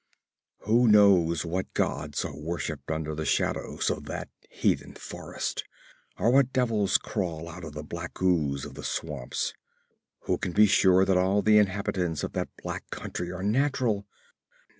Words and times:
'Who 0.61 0.87
knows 0.87 1.45
what 1.45 1.75
gods 1.75 2.25
are 2.25 2.35
worshipped 2.35 2.89
under 2.89 3.13
the 3.13 3.23
shadows 3.23 3.91
of 3.91 4.05
that 4.05 4.29
heathen 4.49 4.95
forest, 4.95 5.63
or 6.17 6.31
what 6.31 6.51
devils 6.51 6.97
crawl 6.97 7.47
out 7.47 7.63
of 7.63 7.73
the 7.73 7.83
black 7.83 8.19
ooze 8.19 8.65
of 8.65 8.73
the 8.73 8.83
swamps? 8.83 9.53
Who 10.21 10.39
can 10.39 10.53
be 10.53 10.65
sure 10.65 11.05
that 11.05 11.17
all 11.17 11.43
the 11.43 11.59
inhabitants 11.59 12.23
of 12.23 12.33
that 12.33 12.49
black 12.63 12.89
country 12.89 13.31
are 13.31 13.43
natural? 13.43 14.07